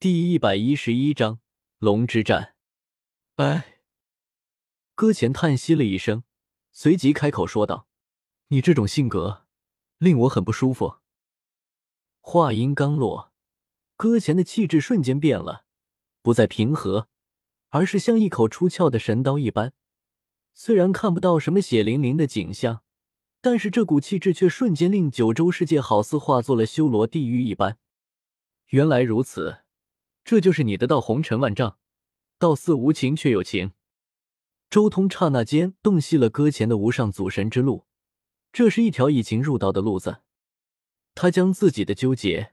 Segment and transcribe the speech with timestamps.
[0.00, 1.40] 第一百一十一章
[1.78, 2.54] 龙之战。
[3.34, 3.80] 哎，
[4.94, 6.22] 搁浅叹息了一声，
[6.70, 7.88] 随即开口说道
[8.46, 9.48] ：“你这种性格
[9.98, 10.98] 令我很不舒服。”
[12.22, 13.32] 话音刚落，
[13.96, 15.64] 搁浅的气质瞬间变了，
[16.22, 17.08] 不再平和，
[17.70, 19.72] 而是像一口出鞘的神刀一般。
[20.54, 22.84] 虽然看不到什么血淋淋的景象，
[23.40, 27.78] 但是这股气质却瞬间令九州世界好似化作了修罗地狱一般。
[28.68, 29.64] 原来如此。
[30.28, 31.78] 这就是你的道红尘万丈，
[32.38, 33.72] 道似无情却有情。
[34.68, 37.86] 周通刹那间洞悉了搁浅的无上祖神之路，
[38.52, 40.18] 这是一条以情入道的路子。
[41.14, 42.52] 他将自己的纠结、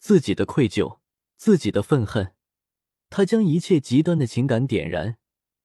[0.00, 0.98] 自己的愧疚、
[1.36, 2.34] 自己的愤恨，
[3.08, 5.16] 他将一切极端的情感点燃，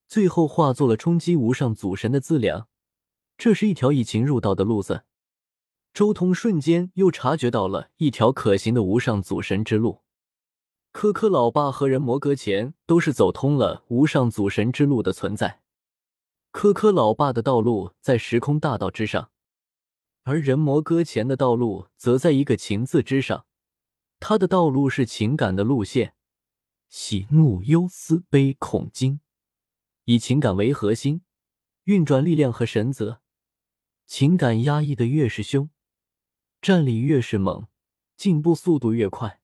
[0.07, 2.67] 最后化作了冲击无上祖神的资粮。
[3.35, 5.05] 这是一条以情入道的路子。
[5.91, 10.03] 周通瞬间又察觉到了一条可行的无上祖神之路。
[10.91, 15.61] 科科老爸和人魔搁浅都是走通了无上祖神之路的存在。
[16.51, 19.29] 科科老爸的道路在时空大道之上，
[20.23, 23.45] 而人魔搁浅的道路则在一个情字之上。
[24.19, 26.15] 他的道路是情感的路线，
[26.89, 29.19] 喜怒忧思悲恐惊，
[30.05, 31.21] 以情感为核心，
[31.83, 33.21] 运转力量和神则。
[34.07, 35.69] 情感压抑的越是凶，
[36.59, 37.67] 战力越是猛，
[38.15, 39.41] 进步速度越快。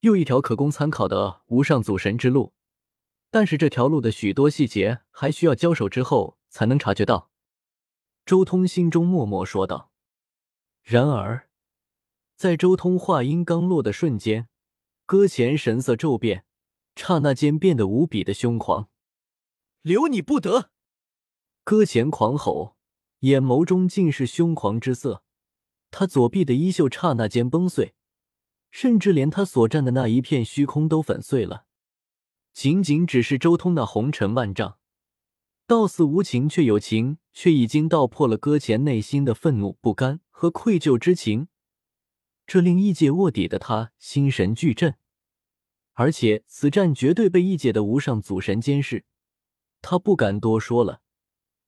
[0.00, 2.52] 又一条可供参考的无上祖神之路，
[3.30, 7.30] 但是这条路的许多细节还需要交手之后才能察觉到。
[8.24, 9.90] 周通心中默默说道。
[10.82, 11.48] 然而，
[12.36, 14.48] 在周通话音刚落的瞬间，
[15.04, 16.44] 搁浅神色骤变，
[16.94, 18.88] 刹那间变得无比的凶狂。
[19.82, 20.70] 留你不得！
[21.64, 22.76] 搁浅狂吼，
[23.20, 25.22] 眼眸中尽是凶狂之色。
[25.90, 27.94] 他左臂的衣袖刹那间崩碎。
[28.70, 31.64] 甚至连他所站的那一片虚空都粉碎了。
[32.52, 34.78] 仅仅只是周通那红尘万丈，
[35.66, 41.48] 道似无情却有情，却已经道破了搁浅内心的愤怒、不甘和愧疚之情。
[42.46, 44.96] 这令异界卧底的他心神俱震，
[45.92, 49.04] 而且此战绝对被异界的无上祖神监视。
[49.80, 51.02] 他不敢多说了，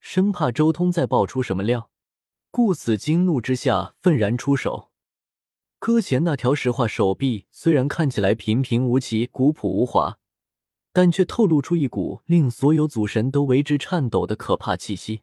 [0.00, 1.90] 生怕周通再爆出什么料，
[2.50, 4.89] 故此惊怒之下愤然出手。
[5.80, 10.18] 搁浅那条石化手臂虽然看起来平平无奇、古朴无华，
[10.92, 15.22] 但却透露出一股令所有祖神都为之颤抖的可怕气息。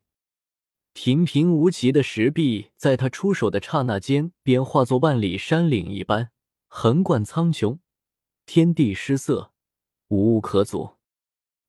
[0.93, 6.31] 平平无奇的石壁，在他出手的刹那间，便化作万里山岭一般，
[6.65, 7.77] 横贯苍穹，
[8.47, 9.51] 天地失色，
[10.07, 10.95] 无物可阻。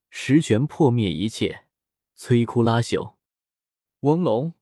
[0.09, 1.67] 石拳破灭一切，
[2.17, 3.17] 摧枯拉朽。
[4.01, 4.55] 翁龙，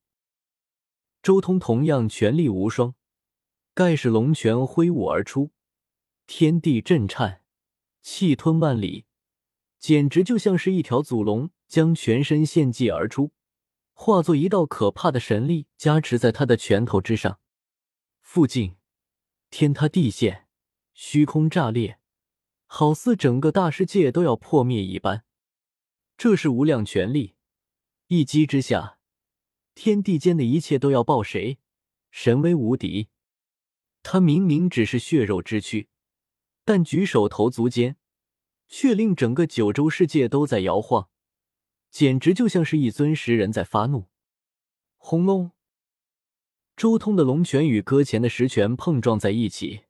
[1.22, 2.97] 周通同样全力无双。
[3.76, 5.50] 盖世龙拳挥舞而出，
[6.26, 7.42] 天地震颤，
[8.00, 9.04] 气吞万里，
[9.78, 13.32] 简直就像是一条祖龙将全身献祭而出，
[13.92, 17.38] 化作一道可怕的神力加持在他的拳头之上。
[18.22, 18.76] 附近
[19.50, 20.47] 天塌地陷，
[20.94, 21.98] 虚空炸裂，
[22.65, 25.26] 好似整个大世界都要破灭一般。
[26.16, 27.34] 这是无量权力，
[28.06, 28.98] 一击之下，
[29.75, 31.59] 天地间的一切都要爆谁？
[32.10, 33.10] 神威无敌。
[34.08, 35.88] 他明明只是血肉之躯，
[36.64, 37.96] 但举手投足间，
[38.68, 41.08] 却令整个九州世界都在摇晃，
[41.90, 44.06] 简直就像是一尊石人在发怒。
[44.96, 45.50] 轰隆！
[46.76, 49.86] 周通的龙拳与搁浅的石拳碰撞在一起，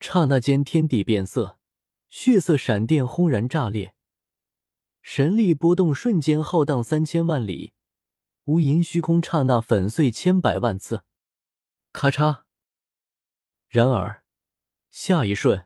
[0.00, 1.58] 刹那间天地变色，
[2.08, 3.94] 血色闪电轰然炸裂，
[5.02, 7.74] 神力波动瞬间浩荡三千万里，
[8.44, 11.04] 无垠虚空刹那粉碎千百万次。
[11.92, 12.44] 咔嚓！
[13.70, 14.24] 然而，
[14.90, 15.64] 下一瞬，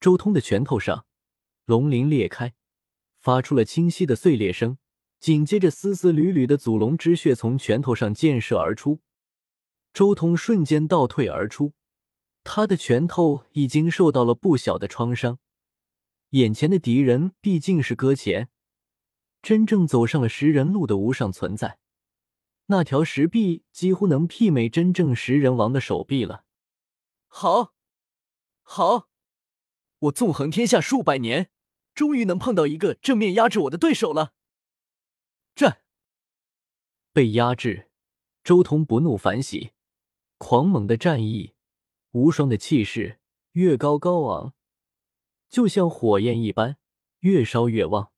[0.00, 1.04] 周通的拳头上
[1.66, 2.54] 龙鳞裂开，
[3.20, 4.78] 发出了清晰的碎裂声。
[5.20, 9.00] 紧接着，丝丝缕缕的祖龙之血从拳头上溅射而出。
[9.92, 11.74] 周通瞬间倒退而出，
[12.42, 15.38] 他的拳头已经受到了不小的创伤。
[16.30, 18.48] 眼前的敌人毕竟是搁浅，
[19.42, 21.78] 真正走上了食人路的无上存在。
[22.68, 26.46] 那条石壁几乎能媲美真正食人王的手臂了。
[27.34, 27.72] 好，
[28.60, 29.08] 好，
[30.00, 31.50] 我纵横天下数百年，
[31.94, 34.34] 终于能碰到一个正面压制我的对手了。
[35.54, 35.82] 战，
[37.10, 37.90] 被压制，
[38.44, 39.72] 周通不怒反喜，
[40.36, 41.54] 狂猛的战意，
[42.10, 43.18] 无双的气势，
[43.52, 44.52] 越高高昂，
[45.48, 46.76] 就像火焰一般，
[47.20, 48.12] 越烧越旺。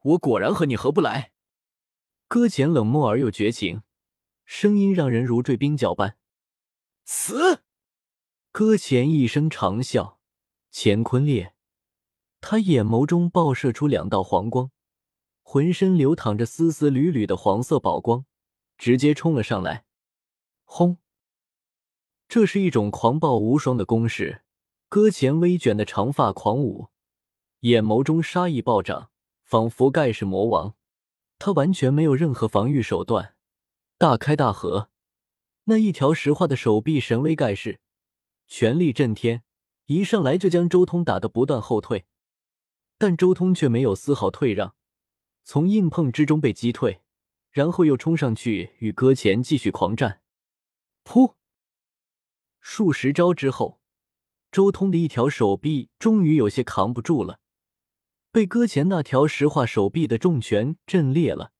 [0.00, 1.32] 我果然和你合不来。
[2.28, 3.82] 搁浅冷漠而又绝情，
[4.46, 6.16] 声音让人如坠冰窖般。
[7.04, 7.61] 死。
[8.54, 10.16] 搁浅一声长啸，
[10.70, 11.54] 乾坤裂，
[12.42, 14.70] 他眼眸中爆射出两道黄光，
[15.40, 18.26] 浑身流淌着丝丝缕缕的黄色宝光，
[18.76, 19.86] 直接冲了上来。
[20.64, 20.98] 轰！
[22.28, 24.42] 这是一种狂暴无双的攻势。
[24.90, 26.88] 搁浅微卷的长发狂舞，
[27.60, 29.10] 眼眸中杀意暴涨，
[29.42, 30.74] 仿佛盖世魔王。
[31.38, 33.34] 他完全没有任何防御手段，
[33.96, 34.90] 大开大合，
[35.64, 37.80] 那一条石化的手臂神威盖世，
[38.54, 39.42] 权力震天，
[39.86, 42.04] 一上来就将周通打得不断后退。
[42.98, 44.74] 但周通却没有丝毫退让，
[45.42, 47.00] 从硬碰之中被击退，
[47.50, 50.20] 然后又冲上去与搁浅继续狂战。
[51.02, 51.32] 噗！
[52.60, 53.80] 数十招之后。
[54.50, 57.40] 周通的一条手臂终于有些扛不住了，
[58.30, 61.52] 被搁浅那条石化手臂的重拳震裂了，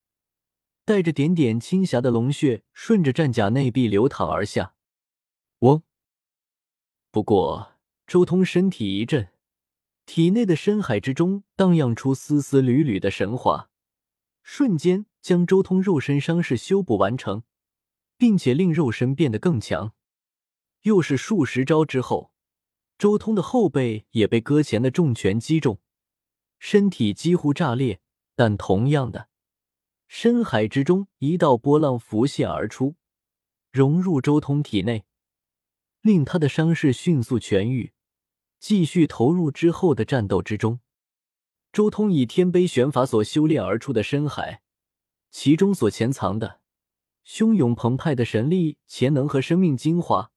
[0.84, 4.74] 带着点点青霞的龙血顺着战甲内壁流淌而下。
[7.12, 7.74] 不过
[8.06, 9.28] 周通身体一震，
[10.06, 13.68] 体内的深海之中荡漾出丝丝缕缕的神华，
[14.42, 17.42] 瞬间将周通肉身伤势修补完成，
[18.16, 19.92] 并且令肉身变得更强。
[20.84, 22.32] 又是数十招之后。
[22.96, 25.80] 周通的后背也被搁浅的重拳击中，
[26.58, 28.00] 身体几乎炸裂。
[28.34, 29.28] 但同样的，
[30.08, 32.94] 深海之中一道波浪浮现而出，
[33.70, 35.04] 融入周通体内，
[36.02, 37.92] 令他的伤势迅速痊愈，
[38.58, 40.80] 继续投入之后的战斗之中。
[41.72, 44.62] 周通以天碑玄法所修炼而出的深海，
[45.30, 46.60] 其中所潜藏的
[47.24, 50.32] 汹涌澎湃的神力、潜能和生命精华。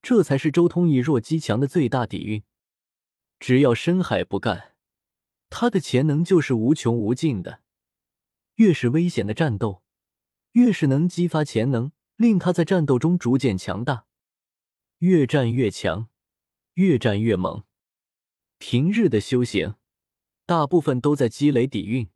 [0.00, 2.42] 这才是周通以弱击强的最大底蕴。
[3.38, 4.74] 只要深海不干，
[5.50, 7.60] 他的潜能就是无穷无尽的。
[8.54, 9.82] 越是危险的战斗，
[10.52, 14.06] 越是能激发潜能，令他在战斗中逐渐强大，
[15.02, 16.08] 越战越强，
[16.74, 17.64] 越战越猛。
[18.58, 19.74] 平日的修行，
[20.46, 22.08] 大部分都在积累底蕴、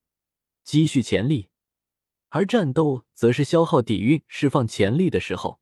[0.63, 1.49] 积蓄潜力，
[2.29, 5.61] 而战斗则是消耗底蕴、释放潜力的时候。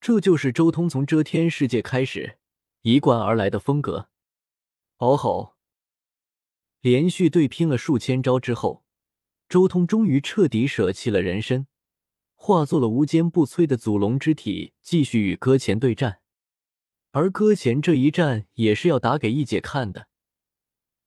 [0.00, 2.38] 这就是周通从遮天世界开始
[2.82, 4.08] 一贯而来的风格。
[4.98, 5.56] 嗷吼！
[6.80, 8.84] 连续对拼了数千招之后，
[9.48, 11.66] 周通终于彻底舍弃了人身，
[12.36, 16.19] 化作了无坚不摧的祖龙之体，继续与搁浅对战。
[17.10, 20.08] 而搁浅这一战也是要打给一姐看的。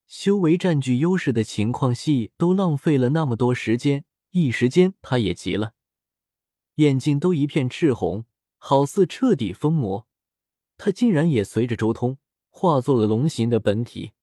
[0.06, 5.74] 修为占据优势的情况系都浪费了那么多时间，一时间他也急了，
[6.76, 8.26] 眼睛都一片赤红。
[8.66, 10.08] 好似彻底疯魔，
[10.78, 12.18] 他竟然也随着周通
[12.50, 14.14] 化作了龙形的本体。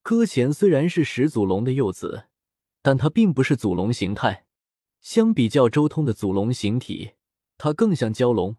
[0.00, 2.28] 搁浅虽然是始祖龙的幼子，
[2.80, 4.46] 但他并不是祖龙形态。
[5.02, 7.10] 相比较周通的祖龙形体，
[7.58, 8.56] 他更像蛟龙，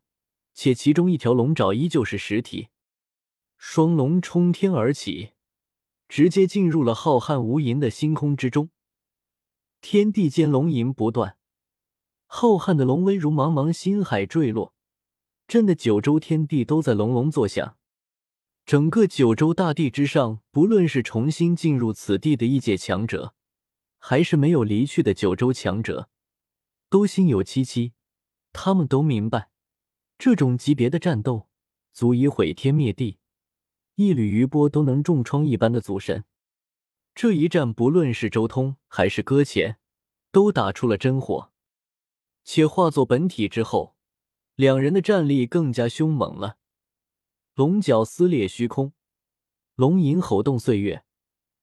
[0.53, 2.69] 且其中一条龙爪依旧是实体。
[3.57, 5.31] 双龙冲天而起，
[6.07, 8.69] 直接进入了浩瀚无垠的星空之中。
[9.81, 11.37] 天地间龙吟不断，
[12.25, 14.73] 浩瀚的龙威如茫茫星海坠落。
[15.47, 17.75] 震得九州天地都在隆隆作响，
[18.65, 23.33] 整个九州大地之上，不论是重新进入此地的异界强者，
[23.97, 26.07] 还是没有离去的九州强者，
[26.87, 27.93] 都心有戚戚。
[28.53, 29.49] 他们都明白，
[30.19, 31.47] 这种级别的战斗
[31.93, 33.19] 足以毁天灭地，
[33.95, 36.25] 一缕余波都能重创一般的祖神。
[37.15, 39.79] 这一战，不论是周通还是搁浅，
[40.29, 41.53] 都打出了真火，
[42.43, 43.95] 且化作本体之后。
[44.55, 46.57] 两人的战力更加凶猛了，
[47.55, 48.91] 龙角撕裂虚空，
[49.75, 51.05] 龙吟吼动岁月，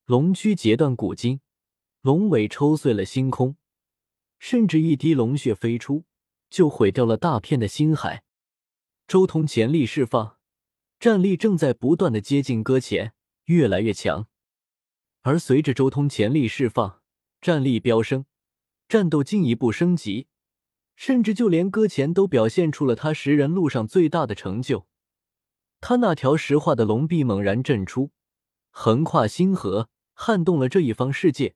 [0.06, 1.42] 龙躯截断古今，
[2.00, 3.56] 龙尾抽碎了星空，
[4.38, 6.06] 甚至一滴龙血飞出，
[6.48, 8.22] 就毁掉了大片的星海。
[9.06, 10.38] 周通潜力释放，
[10.98, 14.26] 战力正在不断的接近搁浅，越来越强。
[15.22, 17.02] 而随着周通潜力释放，
[17.40, 18.26] 战力飙升，
[18.88, 20.26] 战斗进一步升级。
[20.96, 24.88] 甚至就连搁浅都表现出了他食人路上最大的成就。
[25.80, 28.10] 他那条石化的龙臂猛然震出，
[28.70, 31.54] 横跨星河，撼动了这一方世界，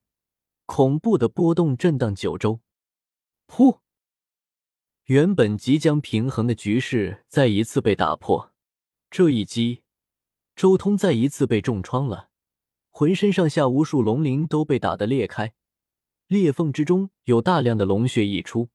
[0.66, 2.60] 恐怖的波动震荡九州。
[3.48, 3.80] 噗！
[5.10, 8.52] 原本即将平衡的局势再一次被打破。
[9.10, 9.82] 这一击，
[10.54, 12.28] 周通再一次被重创了，
[12.92, 15.52] 浑身上下无数龙鳞都被打得裂开，
[16.28, 18.68] 裂缝之中有大量的龙血溢出。